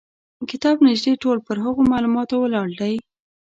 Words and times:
کتاب 0.51 0.75
نیژدې 0.87 1.13
ټول 1.23 1.37
پر 1.47 1.55
هغو 1.63 1.81
معلوماتو 1.91 2.35
ولاړ 2.39 2.67
دی. 2.79 2.93